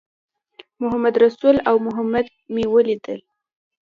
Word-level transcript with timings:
محمدرسول 0.81 1.55
او 1.69 1.75
محمد 1.87 2.25
مې 2.53 2.63
ولیدل. 2.73 3.19